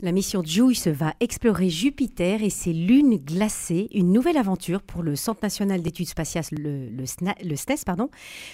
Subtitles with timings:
[0.00, 5.16] La mission JUICE va explorer Jupiter et ses lunes glacées, une nouvelle aventure pour le
[5.16, 7.82] Centre national d'études spatiales, le, SNES.
[7.84, 8.08] Pardon.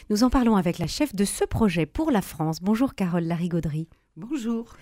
[0.08, 2.62] Nous en parlons avec la chef de ce projet pour la France.
[2.62, 3.88] Bonjour Carole Larigauderie.
[4.16, 4.72] Bonjour.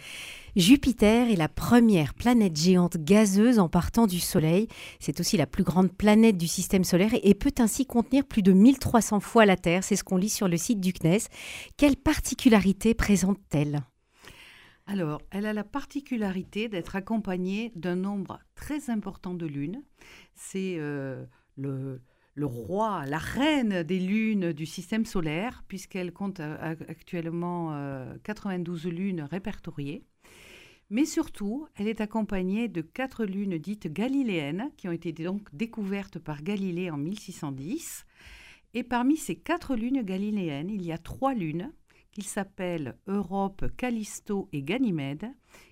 [0.54, 4.68] Jupiter est la première planète géante gazeuse en partant du Soleil.
[5.00, 8.52] C'est aussi la plus grande planète du système solaire et peut ainsi contenir plus de
[8.52, 9.82] 1300 fois la Terre.
[9.82, 11.22] C'est ce qu'on lit sur le site du CNES.
[11.76, 13.82] Quelle particularité présente-t-elle?
[14.92, 19.82] Alors, elle a la particularité d'être accompagnée d'un nombre très important de lunes.
[20.34, 21.24] C'est euh,
[21.56, 21.98] le,
[22.38, 27.74] roi, la reine des lunes du système solaire, puisqu'elle compte euh, actuellement
[28.22, 30.04] 92 euh, lunes répertoriées.
[30.90, 36.18] Mais surtout, elle est accompagnée de quatre lunes dites galiléennes, qui ont été donc découvertes
[36.18, 38.04] par Galilée en 1610.
[38.74, 41.72] Et parmi ces quatre lunes galiléennes, il y a trois lunes
[42.12, 45.26] qu'ils s'appellent Europe, Callisto et Ganymède,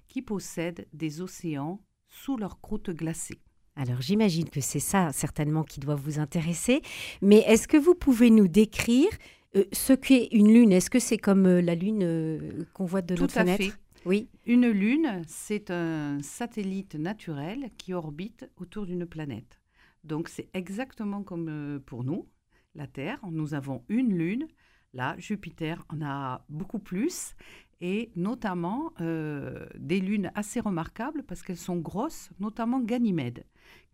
[0.08, 3.40] qui possèdent des océans sous leur croûte glacée.
[3.76, 6.82] Alors j'imagine que c'est ça certainement qui doit vous intéresser,
[7.22, 9.08] mais est-ce que vous pouvez nous décrire
[9.56, 10.72] euh, ce qu'est une lune?
[10.72, 13.62] Est-ce que c'est comme euh, la lune euh, qu'on voit de Tout notre fenêtre?
[13.62, 13.72] fait.
[14.06, 14.28] Oui.
[14.46, 19.60] Une lune, c'est un satellite naturel qui orbite autour d'une planète.
[20.04, 22.26] Donc c'est exactement comme pour nous,
[22.74, 23.20] la Terre.
[23.30, 24.46] Nous avons une lune
[24.92, 27.34] Là, Jupiter en a beaucoup plus
[27.80, 33.44] et notamment euh, des lunes assez remarquables parce qu'elles sont grosses, notamment Ganymède,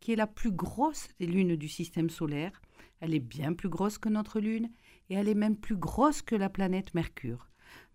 [0.00, 2.62] qui est la plus grosse des lunes du système solaire.
[3.00, 4.70] Elle est bien plus grosse que notre lune
[5.10, 7.48] et elle est même plus grosse que la planète Mercure.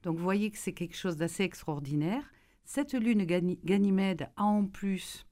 [0.03, 2.23] Donc vous voyez que c'est quelque chose d'assez extraordinaire.
[2.65, 5.25] Cette lune Ganymède a en plus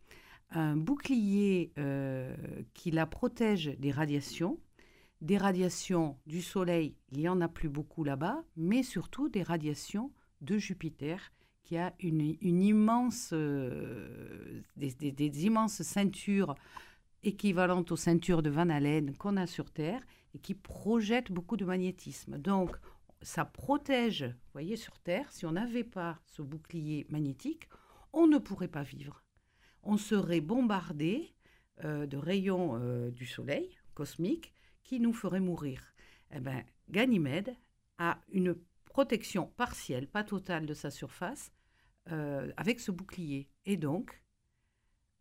[0.52, 2.36] un bouclier euh,
[2.74, 4.60] qui la protège des radiations
[5.22, 10.12] des radiations du Soleil, il y en a plus beaucoup là-bas, mais surtout des radiations
[10.42, 11.32] de Jupiter,
[11.64, 16.56] qui a une, immense, euh, des, immenses ceintures
[17.22, 20.02] équivalentes aux ceintures de Van Allen qu'on a sur Terre
[20.34, 22.38] et qui projettent beaucoup de magnétisme.
[22.38, 22.76] Donc,
[23.22, 27.68] ça protège, vous voyez, sur Terre, si on n'avait pas ce bouclier magnétique,
[28.14, 29.22] on ne pourrait pas vivre.
[29.84, 31.34] On serait bombardé
[31.84, 34.54] euh, de rayons euh, du Soleil cosmique
[34.90, 35.94] qui nous ferait mourir.
[36.32, 37.56] Eh bien, Ganymède
[38.00, 38.56] a une
[38.86, 41.52] protection partielle, pas totale de sa surface,
[42.12, 43.48] euh, avec ce bouclier.
[43.68, 44.24] Et donc,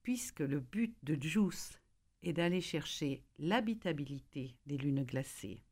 [0.03, 1.83] puisque le but de JUICE
[2.23, 5.63] est d'aller chercher l'habitabilité des lunes glacées,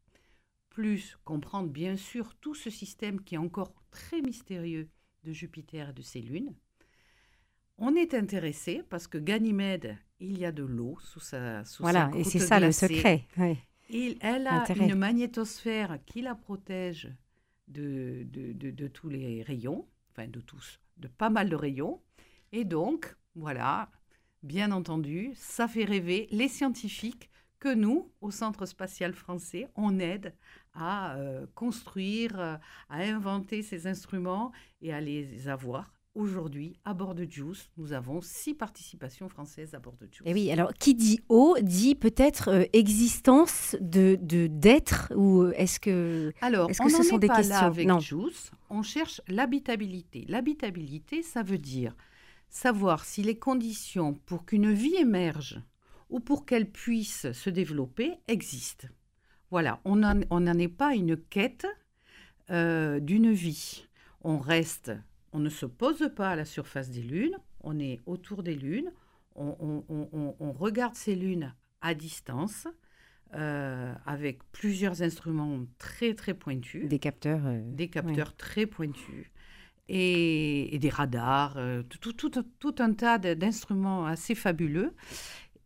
[0.69, 4.91] plus comprendre bien sûr tout ce système qui est encore très mystérieux
[5.25, 6.55] de Jupiter et de ses lunes,
[7.79, 12.11] on est intéressé parce que Ganymède, il y a de l'eau sous sa sous Voilà,
[12.15, 13.27] et c'est ça le secret
[13.91, 17.13] elle a une magnétosphère qui la protège
[17.69, 22.01] de, de, tous les rayons, enfin de tous, de pas mal de rayons.
[22.53, 23.91] Et donc, voilà,
[24.43, 30.35] bien entendu, ça fait rêver les scientifiques que nous, au Centre spatial français, on aide
[30.75, 32.59] à euh, construire, à
[32.91, 34.53] inventer ces instruments
[34.83, 39.81] et à les avoir Aujourd'hui, à bord de Juice, nous avons six participations françaises à
[39.81, 40.23] bord de Juice.
[40.25, 44.17] Et oui, alors qui dit eau dit peut-être euh, existence de
[44.47, 47.55] d'être ou euh, est-ce que alors est-ce que ce sont des pas questions?
[47.55, 50.25] là avec Juice, on cherche l'habitabilité.
[50.27, 51.95] L'habitabilité, ça veut dire
[52.49, 55.61] savoir si les conditions pour qu'une vie émerge
[56.09, 58.89] ou pour qu'elle puisse se développer existent.
[59.51, 61.67] Voilà, on n'en est pas une quête
[62.51, 63.87] euh, d'une vie.
[64.23, 64.93] On reste
[65.37, 68.91] on ne se pose pas à la surface des lunes, on est autour des lunes,
[69.35, 72.67] on, regarde ces lunes à distance.
[73.35, 76.89] Euh, avec plusieurs instruments très très pointus.
[76.89, 77.41] Des capteurs.
[77.45, 79.27] Euh, des capteurs très pointus.
[79.89, 84.95] Et, des radars, euh, tout, tout, un tas d'instruments assez fabuleux.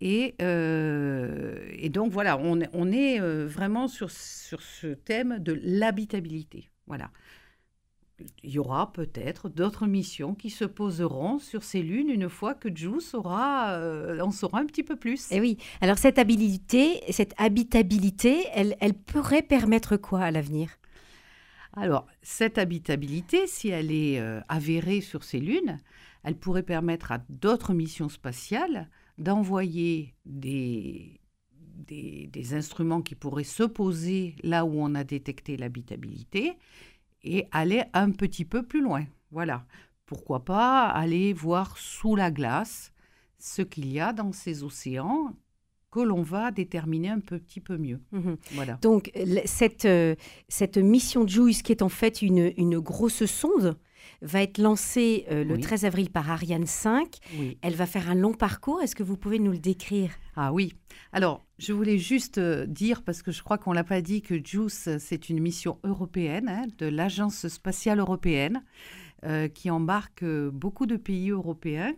[0.00, 6.70] Et, et, donc voilà, on, on est vraiment sur, sur ce thème de l'habitabilité.
[6.86, 7.10] Voilà
[8.42, 12.75] il y aura peut-être d'autres missions qui se poseront sur ces lunes une fois que
[12.75, 15.30] JUICE aura, euh, en saura un petit peu plus.
[15.30, 15.59] Et eh oui.
[15.80, 20.71] Alors cette habilité, cette habitabilité, elle, elle pourrait permettre quoi à l'avenir?
[21.72, 25.78] Alors cette habitabilité, si elle est euh, avérée sur ces lunes,
[26.24, 31.21] elle pourrait permettre à d'autres missions spatiales d'envoyer des,
[31.86, 36.56] des, des instruments qui pourraient se poser là où on a détecté l'habitabilité
[37.22, 39.05] et aller un petit peu plus loin.
[39.31, 39.67] Voilà.
[40.07, 42.93] Pourquoi pas aller voir sous la glace
[43.39, 45.34] ce qu'il y a dans ces océans
[45.91, 48.01] que l'on va déterminer un petit peu mieux.
[48.13, 48.37] Mhm.
[48.53, 48.78] Voilà.
[48.83, 49.10] Donc
[49.45, 50.15] cette, euh,
[50.48, 53.77] cette mission JUICE qui est en fait une, une grosse sonde
[54.22, 57.19] va être lancée euh, le 13 avril par Ariane 5.
[57.63, 58.83] Elle va faire un long parcours.
[58.83, 60.10] Est-ce que vous pouvez nous le décrire?
[60.37, 60.75] Ah oui.
[61.13, 64.22] Alors, je voulais juste euh, dire, parce que je crois qu'on ne l'a pas dit,
[64.22, 68.63] que JUICE, c'est une mission européenne hein, de l'Agence spatiale européenne.
[69.25, 71.93] Euh, qui embarque beaucoup de pays européens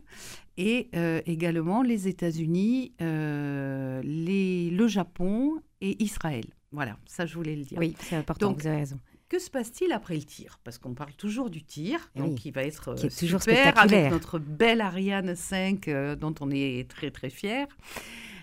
[0.57, 0.91] et
[1.25, 6.47] également les États-Unis, le Japon et Israël.
[6.73, 7.79] Voilà, ça je voulais le dire.
[7.79, 8.99] Oui, c'est important, vous avez raison.
[9.33, 10.59] Que se passe-t-il après le tir?
[10.63, 14.39] Parce qu'on parle toujours du tir, donc qui va être qui toujours super avec notre
[14.39, 17.67] belle Ariane 5 euh, dont on est très très fier.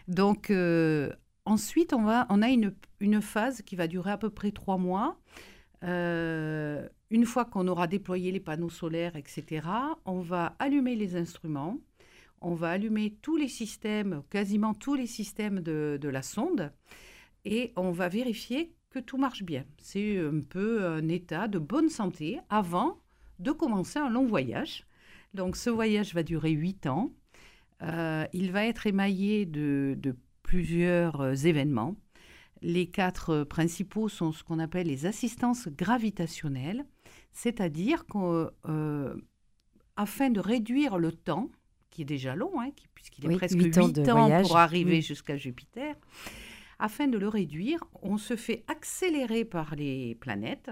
[0.07, 1.11] Donc euh,
[1.45, 4.79] ensuite, on, va, on a une, une, phase qui va durer à peu près trois
[4.79, 5.19] mois.
[5.83, 9.67] Euh, une fois qu'on aura déployé les panneaux solaires, etc.,
[10.05, 11.77] on va allumer les instruments,
[12.41, 16.71] on va allumer tous les systèmes, quasiment tous les systèmes de, la sonde,
[17.45, 19.65] et on va vérifier que tout marche bien.
[19.77, 22.99] C'est un peu un état de bonne santé avant
[23.39, 24.85] de commencer un long voyage.
[25.33, 27.11] Donc ce voyage va durer huit ans.
[27.81, 29.97] Euh, il va être émaillé de,
[30.43, 31.95] plusieurs euh, événements.
[32.61, 36.85] Les quatre principaux sont ce qu'on appelle les assistances gravitationnelles,
[37.31, 39.15] c'est-à-dire qu'afin euh,
[40.29, 41.49] de réduire le temps,
[41.89, 45.95] qui est déjà long, hein, puisqu'il est presque huit ans, pour arriver jusqu'à Jupiter,
[46.79, 50.71] afin de le réduire, on se fait accélérer par les planètes.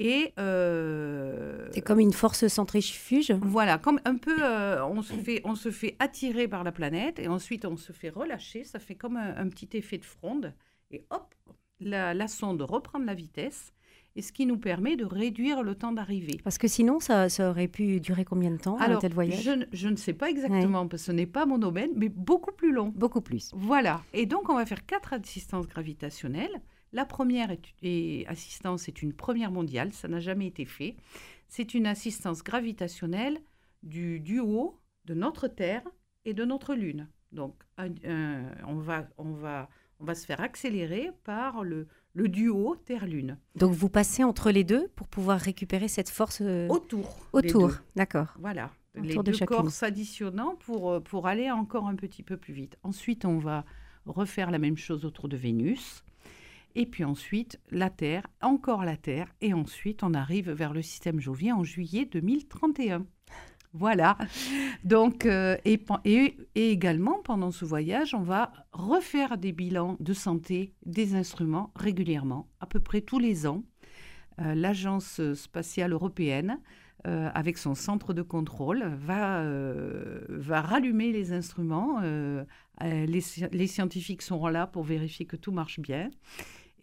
[0.00, 3.32] Et euh, c'est comme une force centrifuge.
[3.42, 7.18] Voilà, comme un peu, euh, on se fait, on se fait attirer par la planète
[7.18, 8.62] et ensuite on se fait relâcher.
[8.62, 10.54] Ça fait comme un, petit effet de fronde
[10.90, 11.34] et hop,
[11.80, 13.72] la, la sonde reprend de la vitesse
[14.18, 16.40] et ce qui nous permet de réduire le temps d'arrivée.
[16.42, 19.64] Parce que sinon, ça, aurait pu durer combien de temps, Alors, un tel voyage je,
[19.72, 22.72] je, ne sais pas exactement, parce que ce n'est pas mon domaine, mais beaucoup plus
[22.72, 22.92] long.
[22.96, 23.52] Beaucoup plus.
[23.54, 24.02] Voilà.
[24.12, 26.60] Et donc, on va faire quatre assistances gravitationnelles.
[26.92, 30.96] La première est, assistance est une première mondiale, ça n'a jamais été fait.
[31.46, 33.38] C'est une assistance gravitationnelle
[33.84, 35.86] du duo de notre Terre
[36.24, 37.08] et de notre Lune.
[37.30, 39.68] Donc, on, va, on, va,
[40.00, 43.38] on va se faire accélérer par le, le duo Terre-Lune.
[43.56, 47.16] Donc vous passez entre les deux pour pouvoir récupérer cette force euh, autour.
[47.32, 48.34] Autour, d'accord.
[48.38, 48.70] Voilà.
[48.94, 52.76] les deux corps s'additionnant pour, euh, pour aller encore un petit peu plus vite.
[52.82, 53.64] Ensuite, on va
[54.06, 56.04] refaire la même chose autour de Vénus.
[56.74, 59.34] Et puis ensuite, la Terre, encore la Terre.
[59.40, 63.06] Et ensuite, on arrive vers le système Jovien en juillet 2031.
[63.72, 64.16] Voilà.
[64.84, 65.78] Donc, euh, et,
[66.54, 72.66] également, pendant ce voyage, on va refaire des bilans de santé des instruments régulièrement, à
[72.66, 73.62] peu près tous les ans.
[74.40, 76.60] Euh, L'Agence spatiale européenne,
[77.06, 79.44] euh, avec son centre de contrôle, va,
[80.28, 82.00] va rallumer les instruments.
[82.80, 83.22] Les,
[83.52, 86.10] les, scientifiques seront là pour vérifier que tout marche bien.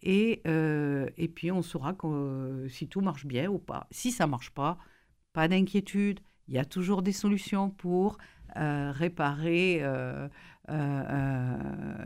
[0.02, 1.96] Et, et puis, on saura
[2.68, 3.88] si tout marche bien ou pas.
[3.90, 4.78] Si ça ne marche pas,
[5.32, 8.18] pas d'inquiétude il y a toujours des solutions pour
[8.56, 10.28] euh, réparer euh,
[10.70, 11.56] euh,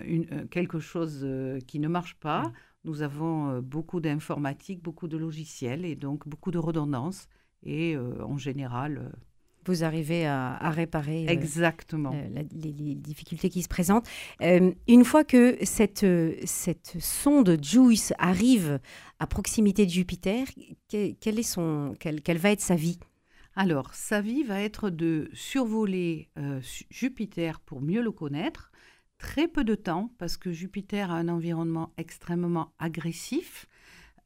[0.04, 1.26] une, quelque chose
[1.66, 2.52] qui ne marche pas.
[2.84, 7.28] Nous avons beaucoup d'informatique, beaucoup de logiciels et donc beaucoup de redondances.
[7.62, 9.12] Et en général,
[9.66, 12.14] vous arrivez à, réparer Exactement.
[12.52, 14.08] les, difficultés qui se présentent.
[14.40, 16.06] une fois que cette,
[16.46, 18.80] cette sonde JUICE arrive
[19.18, 20.46] à proximité de Jupiter,
[20.88, 22.98] quelle, est son, quelle va être sa vie?
[23.60, 28.72] Alors, sa vie va être de survoler euh, Jupiter pour mieux le connaître.
[29.18, 33.66] Très peu de temps, parce que Jupiter a un environnement extrêmement agressif.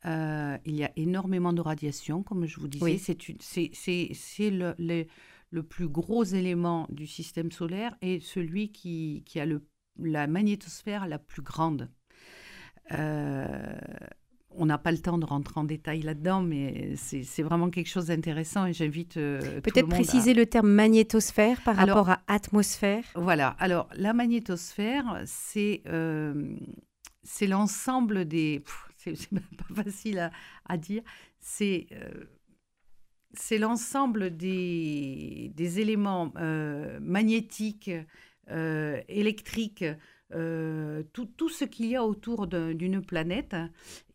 [0.07, 2.97] Euh, il y a énormément de radiation, comme je vous disais.
[3.41, 4.77] C'est le,
[5.51, 9.67] le, plus gros élément du système solaire et celui qui, qui a le,
[9.99, 11.91] la magnétosphère la plus grande.
[12.93, 13.57] Euh,
[14.57, 18.07] on n'a pas le temps de rentrer en détail là-dedans, mais c'est vraiment quelque chose
[18.07, 23.05] d'intéressant et j'invite euh, Peut-être préciser le terme magnétosphère par rapport à atmosphère?
[23.15, 23.57] Voilà.
[23.59, 26.57] Alors, la magnétosphère, c'est euh,
[27.23, 28.63] c'est l'ensemble des...
[28.97, 30.31] C'est pas facile
[30.67, 31.03] à, dire.
[31.41, 31.87] C'est...
[31.93, 32.25] Euh,
[33.37, 36.33] c'est l'ensemble des, des, éléments
[37.01, 37.91] magnétiques,
[38.49, 39.85] électriques,
[40.33, 43.57] euh, tout, tout, ce qu'il y a autour d'une planète.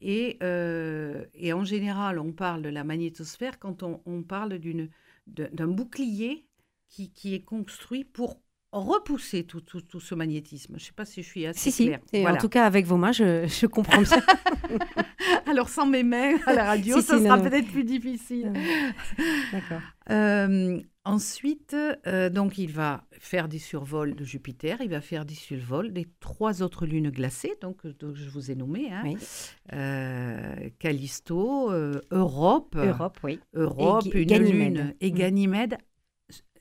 [0.02, 4.60] Et, euh, et, en général, on parle de la magnétosphère quand on, parle
[5.28, 6.46] d'un bouclier
[6.88, 10.74] qui, qui, est construit pour repousser tout, tout, tout, ce magnétisme.
[10.78, 12.00] Je ne sais pas si je suis assez si, claire.
[12.14, 12.28] Si.
[12.28, 14.22] En tout cas, avec vos mains, je, je comprends bien.
[15.48, 18.54] Alors, sans mes mains à la radio, ça sera peut-être plus difficile.
[19.52, 19.82] D'accord.
[20.12, 21.76] Euh, ensuite,
[22.32, 26.62] donc, il va faire des survols de Jupiter, il va faire des survols des trois
[26.62, 29.04] autres lunes glacées, donc, donc je vous ai nommé, hein.
[29.74, 33.40] euh, Callisto, euh, Europe, Europe, oui.
[33.54, 35.16] Europe, une lune et mm.
[35.16, 35.78] Ganymède.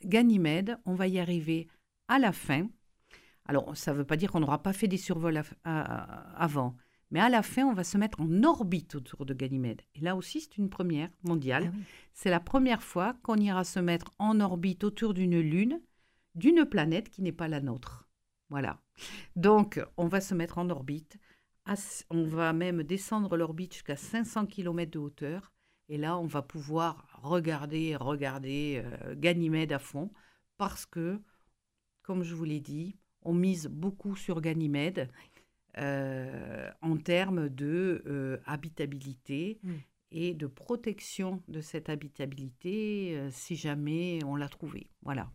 [0.04, 1.68] Ganymède, on va y arriver
[2.08, 2.68] à la fin.
[3.46, 6.76] Alors, ça ne veut pas dire qu'on n'aura pas fait des survols avant,
[7.10, 9.82] mais à la fin, on va se mettre en orbite autour de Ganymède.
[9.94, 11.72] Et là aussi, c'est une première mondiale.
[11.72, 11.78] Ah
[12.12, 15.80] c'est la première fois qu'on ira se mettre en orbite autour d'une lune,
[16.34, 18.08] d'une planète qui n'est pas la nôtre.
[18.50, 18.80] Voilà.
[19.36, 21.18] Donc, on va se mettre en orbite.
[22.10, 25.52] On va même descendre l'orbite jusqu'à 500 km de hauteur.
[25.88, 30.10] Et là, on va pouvoir regarder, regarder euh, Ganymède à fond
[30.58, 31.20] parce que,
[32.08, 35.10] comme je vous l'ai dit, on mise beaucoup sur Ganymède
[35.76, 39.72] euh, en termes de euh, habitabilité mm.
[40.12, 44.88] et de protection de cette habitabilité euh, si jamais on l'a trouvée.
[45.02, 45.30] Voilà.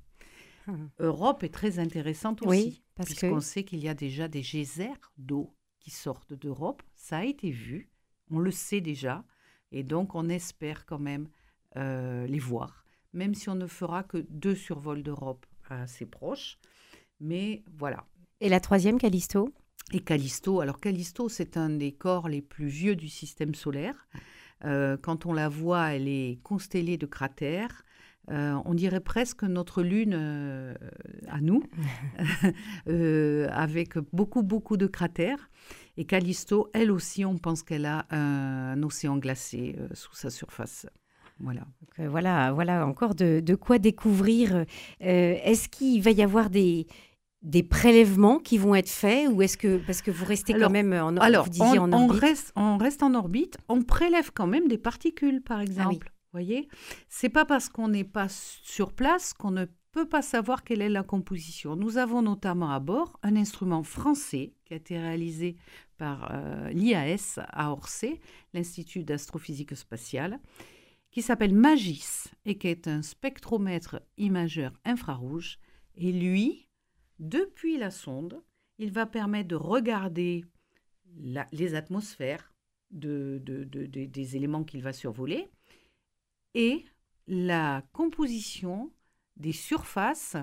[0.99, 5.53] Europe est très intéressante aussi, parce puisqu'on sait qu'il y a déjà des geysers d'eau
[5.79, 6.81] qui sortent d'Europe.
[6.95, 7.91] Ça a été vu,
[8.31, 9.23] on le sait déjà,
[9.71, 11.27] et donc on espère quand même
[11.75, 16.57] les voir, même si on ne fera que deux survols d'Europe assez proches.
[17.19, 18.05] Mais voilà.
[18.41, 19.53] Et la troisième, Callisto?
[19.91, 20.59] Et Callisto.
[20.59, 24.07] Alors Callisto, c'est un des corps les plus vieux du système solaire.
[24.65, 27.83] Euh, quand on la voit, elle est constellée de cratères.
[28.31, 30.73] Euh, on dirait presque notre lune euh,
[31.27, 31.61] à nous,
[33.49, 35.49] avec beaucoup, beaucoup de cratères.
[35.97, 40.87] Et Callisto, elle aussi, on pense qu'elle a un, océan glacé sous sa surface.
[41.39, 41.61] Voilà.
[41.97, 44.65] voilà, voilà encore de, de quoi découvrir.
[44.99, 46.87] Est-ce qu'il va y avoir des,
[47.43, 50.93] des prélèvements qui vont être faits ou est-ce que parce que vous restez quand même
[50.93, 55.59] en, alors, on, reste, on reste en orbite, on prélève quand même des particules par
[55.59, 56.07] ah exemple.
[56.07, 56.67] Vous voyez,
[57.09, 60.89] c'est pas parce qu'on n'est pas sur place qu'on ne peut pas savoir quelle est
[60.89, 61.75] la composition.
[61.75, 65.57] Nous avons notamment à bord un instrument français qui a été réalisé
[65.97, 68.19] par euh, l'IAS à Orsay,
[68.53, 70.39] l'Institut d'astrophysique spatiale,
[71.13, 75.59] qui s'appelle MAGIS et qui est un spectromètre imageur infrarouge.
[75.95, 76.67] Et lui,
[77.19, 78.41] depuis la sonde,
[78.79, 80.43] il va permettre de regarder
[81.51, 82.51] les atmosphères
[82.89, 85.51] des éléments qu'il va survoler
[86.55, 86.83] et
[87.27, 88.91] la composition
[89.37, 90.35] des surfaces,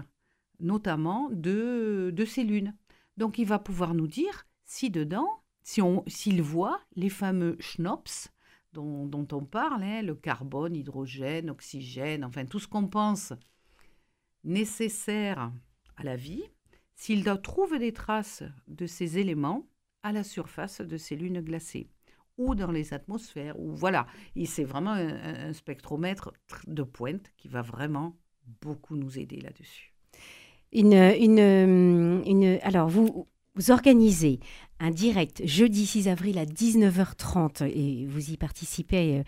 [0.60, 2.76] notamment de, ces lunes.
[3.16, 8.30] Donc il va pouvoir nous dire si dedans, s'il voit les fameux schnops
[8.72, 13.32] dont, on parle, hein, le carbone, hydrogène, oxygène, enfin tout ce qu'on pense
[14.44, 15.52] nécessaire
[15.96, 16.44] à la vie,
[16.94, 19.66] s'il trouve des traces de ces éléments
[20.02, 21.88] à la surface de ces lunes glacées
[22.38, 24.06] ou dans les atmosphères, ou voilà,
[24.46, 26.32] c'est vraiment un, spectromètre
[26.66, 28.16] de pointe qui va vraiment
[28.62, 29.92] beaucoup nous aider là-dessus.
[30.72, 33.26] Une, une, une, alors, vous,
[33.56, 34.40] vous organisez
[34.78, 39.22] un direct jeudi 6 avril à 19h30 et vous y participez, euh,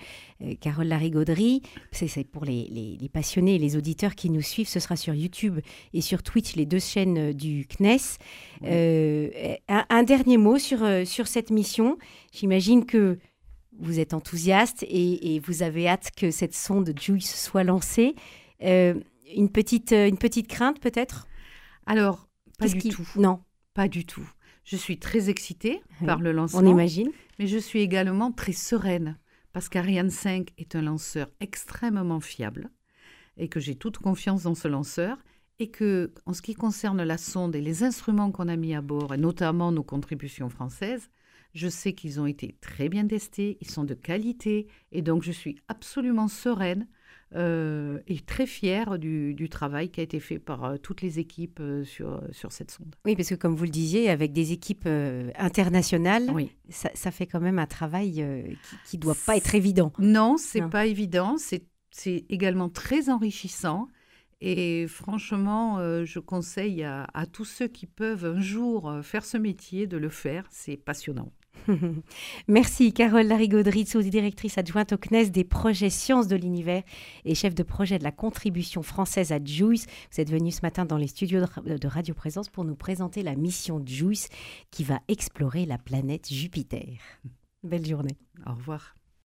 [0.46, 1.60] euh, Carole Larigauderie.
[1.90, 4.68] C'est pour les, passionnés et les auditeurs qui nous suivent.
[4.68, 5.60] Ce sera sur YouTube
[5.92, 8.18] et sur Twitch, les deux chaînes euh, du CNES.
[9.68, 11.98] un, dernier mot sur, sur cette mission.
[12.32, 13.18] J'imagine que
[13.78, 18.14] vous êtes enthousiaste et, vous avez hâte que cette sonde JUICE soit lancée.
[18.60, 21.26] une, petite, une petite crainte peut-être?
[21.86, 23.06] Alors, pas du tout.
[23.16, 23.40] Non.
[23.74, 24.28] Pas du tout.
[24.64, 26.60] Je suis très excitée par le lancement.
[26.60, 27.10] On imagine.
[27.38, 29.18] Mais je suis également très sereine
[29.52, 32.70] parce qu'Ariane 5 est un lanceur extrêmement fiable
[33.36, 35.18] et que j'ai toute confiance dans ce lanceur
[35.58, 38.80] et que, en ce qui concerne la sonde et les instruments qu'on a mis à
[38.80, 41.10] bord, et notamment nos contributions françaises,
[41.54, 45.32] je sais qu'ils ont été très bien testés, ils sont de qualité, et donc je
[45.32, 46.88] suis absolument sereine
[47.34, 51.60] euh, et très fière du, travail qui a été fait par euh, toutes les équipes
[51.60, 52.94] euh, sur, sur cette sonde.
[53.04, 54.88] Oui, parce que comme vous le disiez, avec des équipes
[55.36, 56.30] internationales,
[56.68, 58.24] ça, fait quand même un travail
[58.86, 59.92] qui ne doit pas être évident.
[59.98, 61.36] Non, c'est n'est pas évident.
[61.38, 63.88] C'est également très enrichissant.
[64.40, 69.86] Et franchement, je conseille à, à, tous ceux qui peuvent un jour faire ce métier
[69.86, 70.46] de le faire.
[70.50, 71.32] C'est passionnant.
[72.48, 76.82] Merci Carole Larigauderie, sous-directrice adjointe au CNES des projets Sciences de l'univers
[77.24, 79.86] et chef de projet de la contribution française à JUICE.
[80.10, 83.34] Vous êtes venue ce matin dans les studios de Radio Présence pour nous présenter la
[83.34, 84.28] mission JUICE
[84.70, 86.98] qui va explorer la planète Jupiter.
[87.62, 88.16] Belle journée.
[88.46, 88.94] Au revoir.